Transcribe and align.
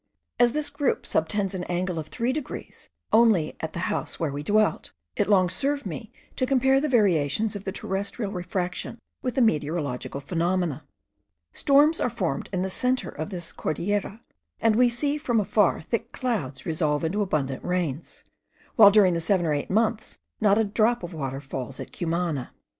As 0.39 0.53
this 0.53 0.71
group 0.71 1.05
subtends 1.05 1.53
an 1.53 1.63
angle 1.65 1.99
of 1.99 2.07
three 2.07 2.33
degrees 2.33 2.89
only 3.13 3.55
at 3.59 3.73
the 3.73 3.81
house 3.85 4.19
where 4.19 4.31
we 4.31 4.41
dwelt, 4.41 4.93
it 5.15 5.29
long 5.29 5.47
served 5.47 5.85
me 5.85 6.11
to 6.37 6.47
compare 6.47 6.81
the 6.81 6.89
variations 6.89 7.55
of 7.55 7.65
the 7.65 7.71
terrestrial 7.71 8.31
refraction 8.31 8.97
with 9.21 9.35
the 9.35 9.43
meteorological 9.43 10.19
phenomena. 10.19 10.83
Storms 11.53 12.01
are 12.01 12.09
formed 12.09 12.49
in 12.51 12.63
the 12.63 12.69
centre 12.71 13.09
of 13.09 13.29
this 13.29 13.53
Cordillera; 13.53 14.21
and 14.59 14.75
we 14.75 14.89
see 14.89 15.19
from 15.19 15.39
afar 15.39 15.81
thick 15.81 16.11
clouds 16.11 16.65
resolve 16.65 17.03
into 17.03 17.21
abundant 17.21 17.63
rains, 17.63 18.23
while 18.77 18.89
during 18.89 19.19
seven 19.19 19.45
or 19.45 19.53
eight 19.53 19.69
months 19.69 20.17
not 20.41 20.57
a 20.57 20.63
drop 20.63 21.03
of 21.03 21.13
water 21.13 21.39
falls 21.39 21.79
at 21.79 21.93
Cumana. 21.95 22.53